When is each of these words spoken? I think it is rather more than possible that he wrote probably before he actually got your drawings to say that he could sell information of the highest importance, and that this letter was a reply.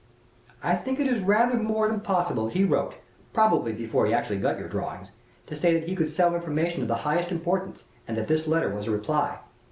I 0.63 0.73
think 0.73 0.99
it 0.99 1.05
is 1.05 1.21
rather 1.21 1.57
more 1.57 1.87
than 1.87 1.99
possible 1.99 2.45
that 2.45 2.55
he 2.55 2.63
wrote 2.63 2.95
probably 3.33 3.71
before 3.71 4.07
he 4.07 4.13
actually 4.15 4.39
got 4.39 4.57
your 4.57 4.67
drawings 4.67 5.11
to 5.45 5.55
say 5.55 5.75
that 5.79 5.87
he 5.87 5.95
could 5.95 6.09
sell 6.11 6.33
information 6.33 6.81
of 6.81 6.87
the 6.87 6.95
highest 7.05 7.31
importance, 7.31 7.83
and 8.07 8.17
that 8.17 8.27
this 8.27 8.47
letter 8.47 8.71
was 8.73 8.87
a 8.87 8.91
reply. 8.91 9.37